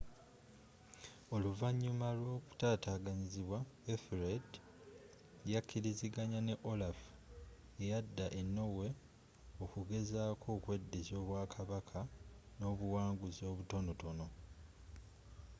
oluvanyuma 1.35 2.07
lw'okkukutataganyizibwa 2.19 3.59
ethelred 3.93 4.47
yakilizanganya 5.51 6.39
ne 6.47 6.55
olaf 6.71 6.99
eyadda 7.83 8.25
e 8.39 8.41
norway 8.55 8.91
okugezzako 9.63 10.47
okweddiza 10.57 11.13
obwa 11.21 11.41
kabaka 11.55 11.99
n'obuwanguzzi 12.57 13.43
obutonotono 13.51 14.27